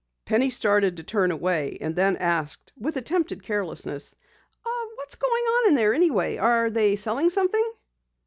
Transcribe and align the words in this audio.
Penny 0.25 0.49
started 0.49 0.97
to 0.97 1.03
turn 1.03 1.29
away, 1.29 1.77
and 1.79 1.95
then 1.95 2.15
asked 2.17 2.73
with 2.75 2.97
attempted 2.97 3.43
carelessness: 3.43 4.15
"What's 4.95 5.13
going 5.15 5.43
on 5.43 5.67
in 5.69 5.75
there 5.75 5.93
anyway? 5.93 6.37
Are 6.37 6.71
they 6.71 6.95
selling 6.95 7.29
something?" 7.29 7.71